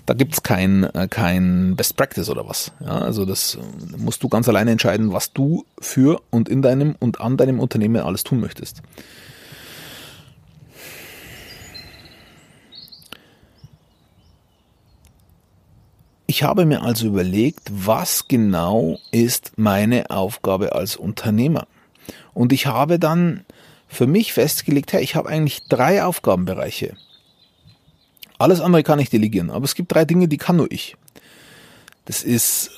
da 0.05 0.13
gibt's 0.13 0.43
kein, 0.43 0.83
äh, 0.83 1.07
kein 1.09 1.75
Best 1.75 1.97
Practice 1.97 2.29
oder 2.29 2.47
was. 2.47 2.71
Ja, 2.79 2.99
also 2.99 3.25
das 3.25 3.55
äh, 3.55 3.97
musst 3.97 4.21
du 4.23 4.29
ganz 4.29 4.47
alleine 4.47 4.71
entscheiden, 4.71 5.11
was 5.11 5.33
du 5.33 5.65
für 5.79 6.21
und 6.29 6.47
in 6.47 6.61
deinem 6.61 6.95
und 6.99 7.19
an 7.21 7.37
deinem 7.37 7.59
Unternehmen 7.59 8.01
alles 8.01 8.23
tun 8.23 8.39
möchtest. 8.39 8.81
Ich 16.27 16.43
habe 16.43 16.65
mir 16.65 16.81
also 16.81 17.07
überlegt, 17.07 17.61
was 17.71 18.27
genau 18.27 18.97
ist 19.11 19.53
meine 19.57 20.09
Aufgabe 20.09 20.73
als 20.73 20.95
Unternehmer. 20.95 21.67
Und 22.33 22.51
ich 22.51 22.65
habe 22.65 22.99
dann 22.99 23.45
für 23.87 24.07
mich 24.07 24.33
festgelegt, 24.33 24.91
hey, 24.91 25.03
ich 25.03 25.15
habe 25.15 25.29
eigentlich 25.29 25.63
drei 25.67 26.03
Aufgabenbereiche. 26.03 26.97
Alles 28.37 28.59
andere 28.61 28.83
kann 28.83 28.99
ich 28.99 29.09
delegieren, 29.09 29.49
aber 29.49 29.65
es 29.65 29.75
gibt 29.75 29.93
drei 29.93 30.05
Dinge, 30.05 30.27
die 30.27 30.37
kann 30.37 30.57
nur 30.57 30.71
ich. 30.71 30.95
Das 32.05 32.23
ist 32.23 32.71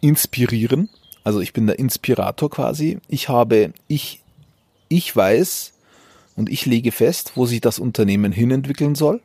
inspirieren, 0.00 0.88
also 1.24 1.40
ich 1.40 1.52
bin 1.52 1.66
der 1.66 1.78
Inspirator 1.78 2.50
quasi. 2.50 2.98
Ich 3.08 3.28
habe, 3.28 3.72
ich, 3.88 4.22
ich 4.88 5.14
weiß 5.14 5.72
und 6.36 6.48
ich 6.48 6.66
lege 6.66 6.92
fest, 6.92 7.32
wo 7.34 7.46
sich 7.46 7.60
das 7.60 7.78
Unternehmen 7.78 8.32
hinentwickeln 8.32 8.94
soll. 8.94 9.20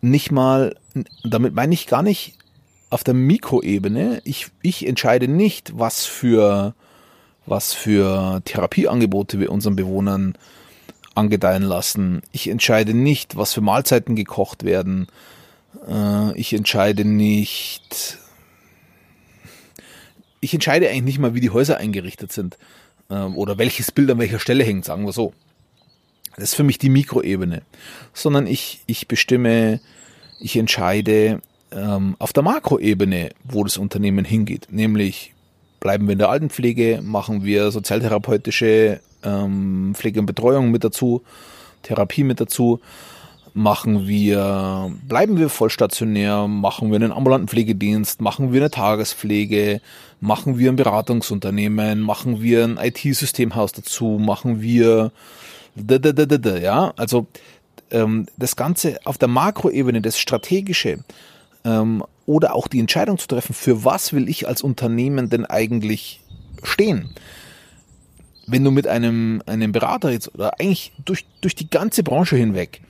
Nicht 0.00 0.30
mal, 0.30 0.76
damit 1.24 1.54
meine 1.54 1.74
ich 1.74 1.86
gar 1.86 2.02
nicht 2.02 2.38
auf 2.88 3.04
der 3.04 3.14
Mikroebene. 3.14 4.22
Ich, 4.24 4.48
ich 4.62 4.86
entscheide 4.86 5.28
nicht, 5.28 5.78
was 5.78 6.06
für, 6.06 6.74
was 7.44 7.74
für 7.74 8.40
Therapieangebote 8.44 9.38
wir 9.38 9.52
unseren 9.52 9.76
Bewohnern 9.76 10.34
angedeihen 11.20 11.62
lassen. 11.62 12.22
Ich 12.32 12.48
entscheide 12.48 12.94
nicht, 12.94 13.36
was 13.36 13.52
für 13.52 13.60
Mahlzeiten 13.60 14.16
gekocht 14.16 14.64
werden. 14.64 15.06
Äh, 15.86 16.38
ich 16.38 16.52
entscheide 16.52 17.04
nicht, 17.04 18.18
ich 20.40 20.54
entscheide 20.54 20.88
eigentlich 20.88 21.04
nicht 21.04 21.18
mal, 21.18 21.34
wie 21.34 21.40
die 21.40 21.50
Häuser 21.50 21.76
eingerichtet 21.76 22.32
sind 22.32 22.58
ähm, 23.10 23.36
oder 23.36 23.58
welches 23.58 23.92
Bild 23.92 24.10
an 24.10 24.18
welcher 24.18 24.40
Stelle 24.40 24.64
hängt, 24.64 24.84
sagen 24.84 25.04
wir 25.04 25.12
so. 25.12 25.32
Das 26.36 26.50
ist 26.50 26.54
für 26.54 26.64
mich 26.64 26.78
die 26.78 26.88
Mikroebene. 26.88 27.62
Sondern 28.14 28.46
ich, 28.46 28.80
ich 28.86 29.08
bestimme, 29.08 29.80
ich 30.40 30.56
entscheide 30.56 31.42
ähm, 31.70 32.16
auf 32.18 32.32
der 32.32 32.42
Makroebene, 32.42 33.30
wo 33.44 33.64
das 33.64 33.76
Unternehmen 33.76 34.24
hingeht. 34.24 34.68
Nämlich 34.70 35.34
bleiben 35.80 36.06
wir 36.06 36.12
in 36.12 36.18
der 36.18 36.30
Altenpflege, 36.30 37.00
machen 37.02 37.44
wir 37.44 37.70
sozialtherapeutische 37.70 39.00
ähm, 39.24 39.92
Pflege 39.94 40.20
und 40.20 40.26
Betreuung 40.26 40.70
mit 40.70 40.84
dazu, 40.84 41.22
Therapie 41.82 42.24
mit 42.24 42.40
dazu 42.40 42.80
machen 43.54 44.06
wir, 44.06 44.92
bleiben 45.08 45.38
wir 45.38 45.48
vollstationär, 45.48 46.46
machen 46.46 46.90
wir 46.90 46.96
einen 46.96 47.12
ambulanten 47.12 47.48
Pflegedienst, 47.48 48.20
machen 48.20 48.52
wir 48.52 48.60
eine 48.60 48.70
Tagespflege, 48.70 49.80
machen 50.20 50.58
wir 50.58 50.70
ein 50.70 50.76
Beratungsunternehmen, 50.76 52.00
machen 52.00 52.42
wir 52.42 52.64
ein 52.64 52.78
IT-Systemhaus 52.78 53.72
dazu, 53.72 54.18
machen 54.20 54.60
wir, 54.60 55.12
ja, 56.62 56.92
also 56.96 57.26
ähm, 57.90 58.26
das 58.36 58.56
Ganze 58.56 58.98
auf 59.04 59.18
der 59.18 59.28
Makroebene, 59.28 60.00
das 60.00 60.18
Strategische 60.18 60.98
ähm, 61.64 62.04
oder 62.26 62.54
auch 62.54 62.68
die 62.68 62.80
Entscheidung 62.80 63.18
zu 63.18 63.26
treffen, 63.26 63.54
für 63.54 63.84
was 63.84 64.12
will 64.12 64.28
ich 64.28 64.46
als 64.46 64.62
Unternehmen 64.62 65.30
denn 65.30 65.46
eigentlich 65.46 66.20
stehen? 66.62 67.10
Wenn 68.50 68.64
du 68.64 68.70
mit 68.70 68.86
einem, 68.86 69.42
einem 69.46 69.72
Berater 69.72 70.10
jetzt 70.10 70.34
oder 70.34 70.58
eigentlich 70.58 70.92
durch, 71.04 71.24
durch 71.40 71.54
die 71.54 71.70
ganze 71.70 72.02
Branche 72.02 72.36
hinweg 72.36 72.82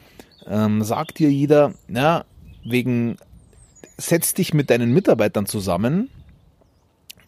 ähm, 0.47 0.83
sagt 0.83 1.19
dir 1.19 1.31
jeder, 1.31 1.75
na, 1.87 2.25
wegen, 2.65 3.17
setz 3.97 4.35
dich 4.35 4.55
mit 4.55 4.71
deinen 4.71 4.93
Mitarbeitern 4.93 5.47
zusammen 5.47 6.09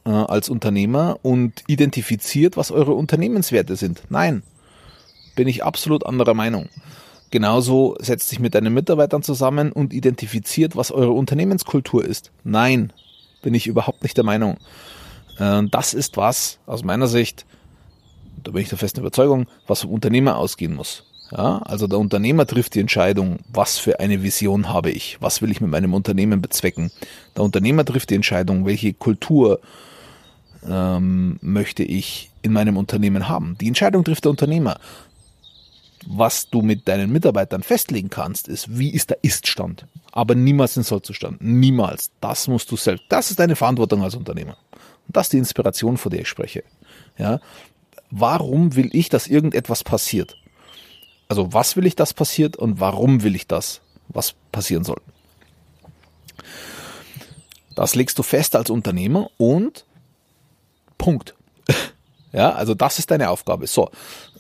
äh, 0.05 0.11
als 0.11 0.49
Unternehmer 0.49 1.19
und 1.23 1.62
identifiziert, 1.67 2.57
was 2.57 2.71
eure 2.71 2.93
Unternehmenswerte 2.93 3.77
sind. 3.77 4.03
Nein, 4.09 4.43
bin 5.37 5.49
ich 5.49 5.65
absolut 5.65 6.07
anderer 6.07 6.35
Meinung. 6.35 6.69
Genauso 7.31 7.97
setzt 7.99 8.29
sich 8.29 8.41
mit 8.41 8.55
deinen 8.55 8.75
Mitarbeitern 8.75 9.23
zusammen 9.23 9.73
und 9.73 9.95
identifiziert, 9.95 10.77
was 10.77 10.91
eure 10.91 11.12
Unternehmenskultur 11.12 12.05
ist. 12.05 12.31
Nein, 12.45 12.93
bin 13.43 13.55
ich 13.55 13.67
überhaupt 13.67 14.03
nicht 14.03 14.17
der 14.17 14.25
Meinung. 14.25 14.59
Äh, 15.39 15.62
das 15.71 15.95
ist 15.95 16.17
was, 16.17 16.59
aus 16.67 16.83
meiner 16.83 17.07
Sicht, 17.07 17.47
da 18.43 18.53
bin 18.53 18.63
ich 18.63 18.69
der 18.69 18.79
festen 18.79 19.01
Überzeugung, 19.01 19.47
was 19.67 19.83
vom 19.83 19.91
Unternehmer 19.91 20.37
ausgehen 20.37 20.75
muss. 20.75 21.05
Ja, 21.31 21.59
also 21.59 21.87
der 21.87 21.99
Unternehmer 21.99 22.47
trifft 22.47 22.75
die 22.75 22.81
Entscheidung, 22.81 23.39
was 23.51 23.79
für 23.79 24.01
eine 24.01 24.23
Vision 24.23 24.69
habe 24.69 24.91
ich, 24.91 25.17
was 25.21 25.41
will 25.41 25.51
ich 25.51 25.63
mit 25.63 25.71
meinem 25.71 25.95
Unternehmen 25.95 26.43
bezwecken. 26.43 26.91
Der 27.35 27.43
Unternehmer 27.43 27.87
trifft 27.87 28.11
die 28.11 28.17
Entscheidung, 28.17 28.67
welche 28.67 28.93
Kultur 28.93 29.61
ähm, 30.69 31.39
möchte 31.41 31.85
ich 31.85 32.31
in 32.43 32.53
meinem 32.53 32.77
Unternehmen 32.77 33.29
haben. 33.29 33.57
Die 33.61 33.69
Entscheidung 33.69 34.05
trifft 34.05 34.25
der 34.25 34.31
Unternehmer. 34.31 34.79
Was 36.07 36.51
du 36.51 36.63
mit 36.63 36.89
deinen 36.89 37.13
Mitarbeitern 37.13 37.63
festlegen 37.63 38.11
kannst, 38.11 38.49
ist, 38.49 38.77
wie 38.77 38.91
ist 38.91 39.11
der 39.11 39.19
Iststand. 39.23 39.87
Aber 40.11 40.35
niemals 40.35 40.75
den 40.75 40.83
Sollzustand. 40.83 41.41
Niemals. 41.41 42.11
Das 42.21 42.49
musst 42.49 42.71
du 42.73 42.77
selbst. 42.77 43.05
Das 43.09 43.31
ist 43.31 43.39
deine 43.39 43.57
Verantwortung 43.57 44.03
als 44.03 44.17
Unternehmer. 44.17 44.57
Und 45.07 45.17
das 45.17 45.27
ist 45.27 45.33
die 45.33 45.39
Inspiration, 45.39 45.97
vor 45.97 46.11
der 46.11 46.23
ich 46.23 46.29
spreche. 46.29 46.65
Ja. 47.17 47.41
Warum 48.14 48.76
will 48.76 48.90
ich, 48.92 49.09
dass 49.09 49.26
irgendetwas 49.26 49.85
passiert? 49.85 50.37
Also 51.28 51.54
was 51.54 51.76
will 51.76 51.87
ich, 51.87 51.97
dass 51.97 52.12
passiert 52.12 52.57
und 52.57 52.78
warum 52.78 53.23
will 53.23 53.35
ich 53.35 53.47
das, 53.47 53.81
was 54.09 54.35
passieren 54.52 54.85
soll. 54.85 55.00
Das 57.75 57.95
legst 57.95 58.19
du 58.19 58.23
fest 58.23 58.54
als 58.54 58.69
Unternehmer 58.69 59.31
und 59.38 59.87
Punkt. 60.99 61.35
Ja, 62.35 62.52
also 62.52 62.73
das 62.73 62.99
ist 62.99 63.11
deine 63.11 63.28
Aufgabe. 63.28 63.66
So, 63.66 63.90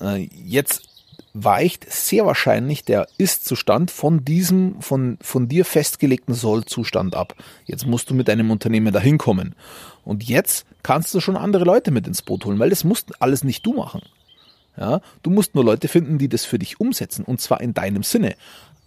äh, 0.00 0.26
jetzt 0.32 0.88
weicht 1.34 1.90
sehr 1.90 2.26
wahrscheinlich 2.26 2.84
der 2.84 3.06
Ist-Zustand 3.16 3.90
von 3.90 4.24
diesem 4.24 4.80
von, 4.82 5.18
von 5.22 5.48
dir 5.48 5.64
festgelegten 5.64 6.34
Soll-Zustand 6.34 7.14
ab. 7.14 7.34
Jetzt 7.64 7.86
musst 7.86 8.10
du 8.10 8.14
mit 8.14 8.28
deinem 8.28 8.50
Unternehmen 8.50 8.92
dahin 8.92 9.18
kommen. 9.18 9.54
Und 10.04 10.24
jetzt 10.24 10.66
kannst 10.82 11.14
du 11.14 11.20
schon 11.20 11.36
andere 11.36 11.64
Leute 11.64 11.90
mit 11.90 12.06
ins 12.06 12.22
Boot 12.22 12.44
holen, 12.44 12.58
weil 12.58 12.70
das 12.70 12.84
musst 12.84 13.20
alles 13.22 13.44
nicht 13.44 13.64
du 13.64 13.72
machen. 13.72 14.02
Ja, 14.76 15.00
du 15.22 15.30
musst 15.30 15.54
nur 15.54 15.64
Leute 15.64 15.88
finden, 15.88 16.18
die 16.18 16.28
das 16.28 16.44
für 16.44 16.58
dich 16.58 16.80
umsetzen 16.80 17.24
und 17.24 17.40
zwar 17.40 17.60
in 17.60 17.74
deinem 17.74 18.02
Sinne. 18.02 18.34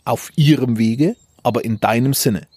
Auf 0.04 0.32
ihrem 0.36 0.78
Wege, 0.78 1.16
aber 1.44 1.64
in 1.64 1.80
deinem 1.80 2.14
Sinne. 2.14 2.48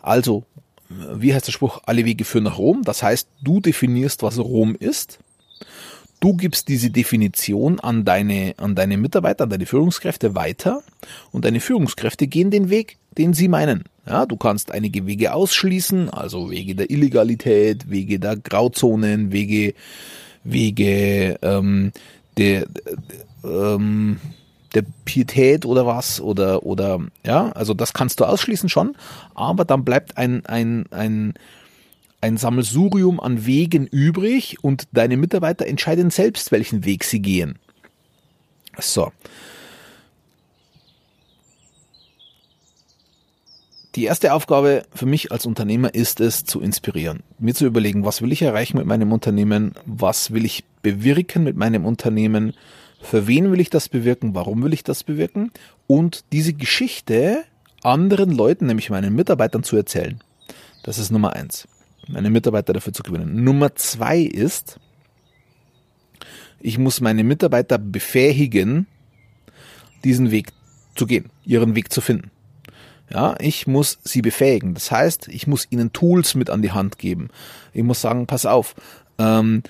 Also, 0.00 0.44
wie 0.88 1.34
heißt 1.34 1.46
der 1.46 1.52
Spruch? 1.52 1.80
Alle 1.86 2.04
Wege 2.04 2.24
führen 2.24 2.44
nach 2.44 2.58
Rom. 2.58 2.82
Das 2.82 3.02
heißt, 3.02 3.28
du 3.42 3.60
definierst, 3.60 4.22
was 4.22 4.38
Rom 4.38 4.74
ist. 4.74 5.18
Du 6.22 6.34
gibst 6.34 6.68
diese 6.68 6.88
Definition 6.88 7.80
an 7.80 8.04
deine, 8.04 8.54
an 8.56 8.76
deine 8.76 8.96
Mitarbeiter, 8.96 9.42
an 9.42 9.50
deine 9.50 9.66
Führungskräfte 9.66 10.36
weiter 10.36 10.84
und 11.32 11.44
deine 11.44 11.58
Führungskräfte 11.58 12.28
gehen 12.28 12.52
den 12.52 12.70
Weg, 12.70 12.96
den 13.18 13.34
sie 13.34 13.48
meinen. 13.48 13.82
Ja, 14.06 14.24
du 14.24 14.36
kannst 14.36 14.70
einige 14.70 15.04
Wege 15.04 15.34
ausschließen, 15.34 16.10
also 16.10 16.52
Wege 16.52 16.76
der 16.76 16.90
Illegalität, 16.90 17.90
Wege 17.90 18.20
der 18.20 18.36
Grauzonen, 18.36 19.32
Wege 19.32 19.74
Wege 20.44 21.40
ähm, 21.42 21.90
der, 22.36 22.66
ähm, 23.42 24.18
der 24.76 24.84
Pietät 25.04 25.66
oder 25.66 25.86
was 25.86 26.20
oder 26.20 26.62
oder 26.62 27.00
ja, 27.26 27.50
also 27.50 27.74
das 27.74 27.94
kannst 27.94 28.20
du 28.20 28.26
ausschließen 28.26 28.68
schon, 28.68 28.94
aber 29.34 29.64
dann 29.64 29.84
bleibt 29.84 30.16
ein 30.16 30.46
ein 30.46 30.84
ein 30.92 31.34
ein 32.22 32.36
Sammelsurium 32.36 33.20
an 33.20 33.44
Wegen 33.44 33.86
übrig 33.86 34.56
und 34.62 34.88
deine 34.92 35.16
Mitarbeiter 35.16 35.66
entscheiden 35.66 36.10
selbst, 36.10 36.52
welchen 36.52 36.84
Weg 36.84 37.04
sie 37.04 37.20
gehen. 37.20 37.58
So. 38.78 39.12
Die 43.94 44.04
erste 44.04 44.32
Aufgabe 44.32 44.84
für 44.94 45.04
mich 45.04 45.32
als 45.32 45.44
Unternehmer 45.44 45.94
ist 45.94 46.20
es, 46.20 46.44
zu 46.44 46.60
inspirieren. 46.60 47.22
Mir 47.38 47.54
zu 47.54 47.66
überlegen, 47.66 48.06
was 48.06 48.22
will 48.22 48.32
ich 48.32 48.40
erreichen 48.40 48.78
mit 48.78 48.86
meinem 48.86 49.12
Unternehmen? 49.12 49.74
Was 49.84 50.32
will 50.32 50.46
ich 50.46 50.64
bewirken 50.80 51.44
mit 51.44 51.56
meinem 51.56 51.84
Unternehmen? 51.84 52.54
Für 53.02 53.26
wen 53.26 53.50
will 53.52 53.60
ich 53.60 53.68
das 53.68 53.90
bewirken? 53.90 54.34
Warum 54.34 54.62
will 54.62 54.72
ich 54.72 54.84
das 54.84 55.04
bewirken? 55.04 55.50
Und 55.86 56.24
diese 56.32 56.54
Geschichte 56.54 57.44
anderen 57.82 58.30
Leuten, 58.30 58.66
nämlich 58.66 58.88
meinen 58.88 59.14
Mitarbeitern 59.14 59.64
zu 59.64 59.76
erzählen. 59.76 60.22
Das 60.84 60.98
ist 60.98 61.10
Nummer 61.10 61.34
eins. 61.34 61.68
Meine 62.08 62.30
Mitarbeiter 62.30 62.72
dafür 62.72 62.92
zu 62.92 63.02
gewinnen. 63.02 63.44
Nummer 63.44 63.74
zwei 63.76 64.20
ist, 64.20 64.78
ich 66.60 66.78
muss 66.78 67.00
meine 67.00 67.24
Mitarbeiter 67.24 67.78
befähigen, 67.78 68.86
diesen 70.04 70.30
Weg 70.30 70.52
zu 70.94 71.06
gehen, 71.06 71.30
ihren 71.44 71.74
Weg 71.74 71.92
zu 71.92 72.00
finden. 72.00 72.30
Ja, 73.10 73.36
ich 73.40 73.66
muss 73.66 73.98
sie 74.04 74.22
befähigen. 74.22 74.74
Das 74.74 74.90
heißt, 74.90 75.28
ich 75.28 75.46
muss 75.46 75.66
ihnen 75.70 75.92
Tools 75.92 76.34
mit 76.34 76.50
an 76.50 76.62
die 76.62 76.72
Hand 76.72 76.98
geben. 76.98 77.28
Ich 77.72 77.82
muss 77.82 78.00
sagen, 78.00 78.26
pass 78.26 78.46
auf, 78.46 78.74
ähm, 79.18 79.62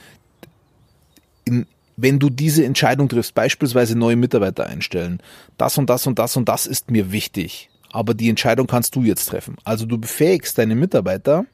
in, 1.44 1.66
wenn 1.96 2.18
du 2.18 2.30
diese 2.30 2.64
Entscheidung 2.64 3.08
triffst, 3.08 3.34
beispielsweise 3.34 3.96
neue 3.96 4.16
Mitarbeiter 4.16 4.66
einstellen, 4.66 5.20
das 5.58 5.76
und 5.76 5.90
das 5.90 6.06
und 6.06 6.18
das 6.18 6.36
und 6.36 6.48
das 6.48 6.66
ist 6.66 6.90
mir 6.90 7.10
wichtig. 7.10 7.68
Aber 7.90 8.14
die 8.14 8.28
Entscheidung 8.28 8.66
kannst 8.66 8.94
du 8.96 9.02
jetzt 9.02 9.26
treffen. 9.26 9.56
Also 9.64 9.86
du 9.86 9.98
befähigst 9.98 10.56
deine 10.56 10.74
Mitarbeiter, 10.74 11.44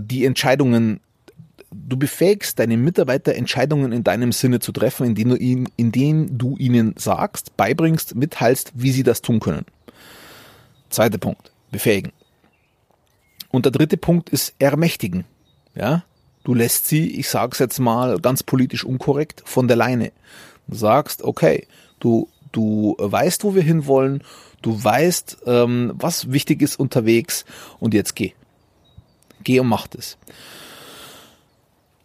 die 0.00 0.24
Entscheidungen 0.24 1.00
du 1.70 1.96
befähigst 1.96 2.60
deine 2.60 2.76
Mitarbeiter, 2.76 3.34
Entscheidungen 3.34 3.90
in 3.90 4.04
deinem 4.04 4.30
Sinne 4.30 4.60
zu 4.60 4.70
treffen, 4.70 5.06
indem 5.06 5.30
du, 5.30 5.36
ihn, 5.36 5.68
indem 5.76 6.38
du 6.38 6.56
ihnen 6.56 6.94
sagst, 6.96 7.56
beibringst, 7.56 8.14
mitteilst, 8.14 8.72
wie 8.76 8.92
sie 8.92 9.02
das 9.02 9.22
tun 9.22 9.40
können. 9.40 9.66
Zweiter 10.88 11.18
Punkt, 11.18 11.50
befähigen. 11.72 12.12
Und 13.50 13.64
der 13.64 13.72
dritte 13.72 13.96
Punkt 13.96 14.30
ist 14.30 14.54
ermächtigen. 14.60 15.24
Ja, 15.74 16.04
Du 16.44 16.52
lässt 16.52 16.86
sie, 16.86 17.18
ich 17.18 17.30
sag's 17.30 17.58
jetzt 17.58 17.78
mal 17.80 18.20
ganz 18.20 18.42
politisch 18.42 18.84
unkorrekt, 18.84 19.42
von 19.46 19.66
der 19.66 19.78
Leine. 19.78 20.12
Du 20.68 20.76
sagst, 20.76 21.22
okay, 21.24 21.66
du, 22.00 22.28
du 22.52 22.96
weißt, 22.98 23.44
wo 23.44 23.54
wir 23.54 23.62
hinwollen, 23.62 24.22
du 24.60 24.82
weißt, 24.84 25.38
ähm, 25.46 25.92
was 25.94 26.30
wichtig 26.30 26.60
ist 26.60 26.78
unterwegs 26.78 27.46
und 27.80 27.94
jetzt 27.94 28.14
geh. 28.14 28.34
Geh 29.44 29.60
und 29.60 29.68
mach 29.68 29.86
das. 29.86 30.18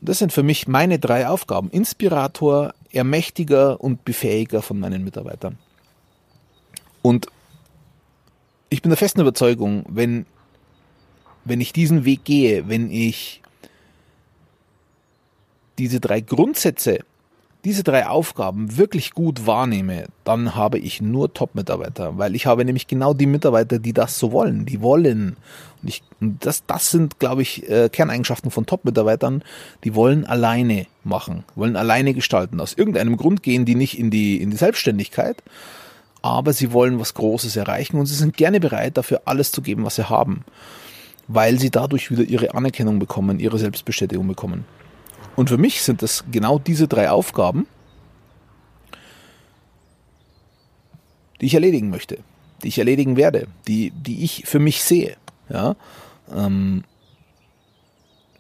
Das 0.02 0.20
sind 0.20 0.32
für 0.32 0.44
mich 0.44 0.68
meine 0.68 1.00
drei 1.00 1.28
Aufgaben. 1.28 1.70
Inspirator, 1.72 2.74
Ermächtiger 2.92 3.82
und 3.82 4.06
Befähiger 4.06 4.62
von 4.62 4.80
meinen 4.80 5.04
Mitarbeitern. 5.04 5.58
Und 7.02 7.28
ich 8.70 8.82
bin 8.82 8.90
der 8.90 8.98
festen 8.98 9.22
Überzeugung, 9.22 9.86
wenn, 9.90 10.26
wenn 11.44 11.60
ich 11.60 11.74
diesen 11.74 12.06
Weg 12.06 12.24
gehe, 12.24 12.68
wenn 12.70 12.92
ich 12.92 13.42
diese 15.78 16.00
drei 16.00 16.22
Grundsätze, 16.22 17.00
diese 17.66 17.84
drei 17.84 18.08
Aufgaben 18.08 18.78
wirklich 18.78 19.12
gut 19.12 19.46
wahrnehme, 19.46 20.06
dann 20.24 20.56
habe 20.56 20.80
ich 20.80 21.02
nur 21.02 21.34
Top-Mitarbeiter, 21.34 22.18
weil 22.18 22.36
ich 22.36 22.46
habe 22.46 22.64
nämlich 22.64 22.88
genau 22.88 23.14
die 23.14 23.26
Mitarbeiter, 23.26 23.80
die 23.80 23.92
das 23.92 24.18
so 24.18 24.32
wollen. 24.32 24.66
Die 24.66 24.82
wollen. 24.82 25.36
Und, 25.82 25.90
ich, 25.90 26.02
und 26.22 26.46
das, 26.46 26.66
das 26.66 26.90
sind, 26.90 27.20
glaube 27.20 27.42
ich, 27.42 27.70
äh, 27.70 27.90
Kerneigenschaften 27.90 28.50
von 28.50 28.66
Top-Mitarbeitern. 28.66 29.44
Die 29.84 29.94
wollen 29.94 30.26
alleine 30.26 30.88
machen, 31.04 31.44
wollen 31.56 31.76
alleine 31.76 32.14
gestalten. 32.14 32.62
Aus 32.62 32.74
irgendeinem 32.74 33.18
Grund 33.18 33.44
gehen 33.44 33.66
die 33.66 33.76
nicht 33.76 34.00
in 34.00 34.10
die, 34.10 34.42
in 34.42 34.52
die 34.52 34.58
Selbstständigkeit, 34.58 35.44
aber 36.22 36.54
sie 36.54 36.72
wollen 36.72 37.00
was 37.00 37.14
Großes 37.14 37.58
erreichen 37.58 37.98
und 37.98 38.06
sie 38.06 38.16
sind 38.16 38.38
gerne 38.38 38.62
bereit, 38.62 38.98
dafür 38.98 39.24
alles 39.26 39.52
zu 39.52 39.62
geben, 39.62 39.84
was 39.84 39.96
sie 39.96 40.10
haben, 40.10 40.46
weil 41.28 41.60
sie 41.60 41.72
dadurch 41.72 42.10
wieder 42.10 42.24
ihre 42.24 42.54
Anerkennung 42.56 43.00
bekommen, 43.00 43.40
ihre 43.40 43.58
Selbstbestätigung 43.58 44.28
bekommen. 44.28 44.66
Und 45.36 45.50
für 45.50 45.58
mich 45.58 45.82
sind 45.82 46.02
das 46.02 46.26
genau 46.32 46.60
diese 46.60 46.88
drei 46.88 47.10
Aufgaben, 47.10 47.68
die 51.40 51.46
ich 51.46 51.54
erledigen 51.54 51.90
möchte, 51.90 52.20
die 52.64 52.68
ich 52.68 52.80
erledigen 52.80 53.16
werde, 53.16 53.48
die, 53.68 53.92
die 53.92 54.24
ich 54.24 54.44
für 54.46 54.60
mich 54.60 54.84
sehe. 54.84 55.16
Ja? 55.50 55.76
Ähm, 56.36 56.84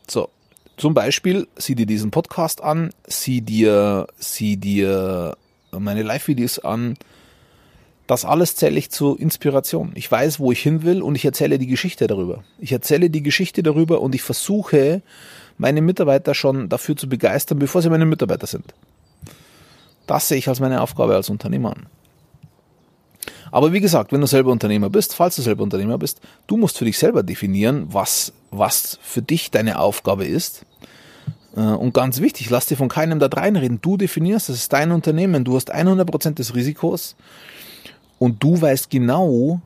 so, 0.10 0.30
zum 0.78 0.94
Beispiel, 0.94 1.48
sieh 1.58 1.76
dir 1.76 1.86
diesen 1.86 2.12
Podcast 2.12 2.62
an, 2.62 2.92
sieh 3.08 3.42
dir, 3.42 4.08
sieh 4.18 4.58
dir 4.58 5.38
meine 5.72 6.04
Live-Videos 6.04 6.60
an, 6.60 6.98
das 8.08 8.26
alles 8.26 8.56
zähle 8.56 8.80
ich 8.80 8.90
zur 8.90 9.20
Inspiration. 9.20 9.92
Ich 9.94 10.12
weiß, 10.12 10.40
wo 10.40 10.52
ich 10.52 10.62
hin 10.62 10.82
will 10.82 11.04
und 11.04 11.14
ich 11.16 11.26
erzähle 11.26 11.60
die 11.60 11.68
Geschichte 11.68 12.08
darüber. 12.08 12.44
Ich 12.58 12.72
erzähle 12.72 13.12
die 13.12 13.22
Geschichte 13.22 13.62
darüber 13.62 14.02
und 14.02 14.16
ich 14.16 14.24
versuche, 14.24 15.04
meine 15.60 15.82
Mitarbeiter 15.82 16.34
schon 16.34 16.70
dafür 16.70 16.96
zu 16.96 17.08
begeistern, 17.08 17.60
bevor 17.60 17.84
sie 17.84 17.90
meine 17.90 18.06
Mitarbeiter 18.06 18.48
sind. 18.48 18.74
Das 20.08 20.28
sehe 20.28 20.40
ich 20.40 20.48
als 20.48 20.60
meine 20.60 20.82
Aufgabe 20.82 21.14
als 21.14 21.30
Unternehmer 21.30 21.76
an. 21.76 21.86
Aber 23.52 23.74
wie 23.74 23.82
gesagt, 23.82 24.12
wenn 24.12 24.22
du 24.22 24.28
selber 24.28 24.52
Unternehmer 24.52 24.90
bist, 24.90 25.14
falls 25.14 25.36
du 25.36 25.42
selber 25.42 25.64
Unternehmer 25.64 25.98
bist, 25.98 26.22
du 26.48 26.58
musst 26.58 26.78
für 26.78 26.86
dich 26.86 26.98
selber 26.98 27.24
definieren, 27.24 27.88
was, 27.90 28.34
was 28.52 28.98
für 29.02 29.22
dich 29.22 29.52
deine 29.52 29.80
Aufgabe 29.80 30.26
ist. 30.26 30.66
Äh, 31.56 31.62
und 31.62 31.94
ganz 31.94 32.22
wichtig, 32.22 32.50
lass 32.50 32.68
dir 32.68 32.78
von 32.78 32.90
keinem 32.90 33.20
da 33.20 33.28
reinreden. 33.28 33.82
Du 33.82 33.98
definierst, 33.98 34.50
das 34.50 34.56
ist 34.56 34.74
dein 34.74 34.92
Unternehmen. 34.92 35.44
Du 35.44 35.56
hast 35.56 35.74
100% 35.74 36.36
des 36.36 36.56
Risikos. 36.56 37.16
Und 38.18 38.42
du 38.42 38.62
weißt 38.62 38.90
genau, 38.90 39.62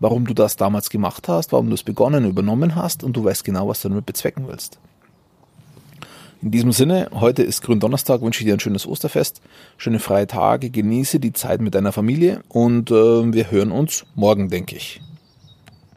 warum 0.00 0.26
du 0.26 0.34
das 0.34 0.56
damals 0.56 0.90
gemacht 0.90 1.28
hast, 1.28 1.52
warum 1.52 1.68
du 1.68 1.74
es 1.74 1.82
begonnen, 1.82 2.24
übernommen 2.24 2.74
hast 2.74 3.04
und 3.04 3.16
du 3.16 3.24
weißt 3.24 3.44
genau, 3.44 3.68
was 3.68 3.82
du 3.82 3.88
damit 3.88 4.06
bezwecken 4.06 4.46
willst. 4.48 4.78
In 6.46 6.52
diesem 6.52 6.70
Sinne, 6.70 7.08
heute 7.12 7.42
ist 7.42 7.62
Gründonnerstag, 7.62 8.22
wünsche 8.22 8.42
ich 8.42 8.46
dir 8.46 8.54
ein 8.54 8.60
schönes 8.60 8.86
Osterfest, 8.86 9.42
schöne 9.78 9.98
freie 9.98 10.28
Tage, 10.28 10.70
genieße 10.70 11.18
die 11.18 11.32
Zeit 11.32 11.60
mit 11.60 11.74
deiner 11.74 11.90
Familie 11.90 12.40
und 12.48 12.92
äh, 12.92 12.94
wir 12.94 13.50
hören 13.50 13.72
uns 13.72 14.06
morgen, 14.14 14.48
denke 14.48 14.76
ich. 14.76 15.00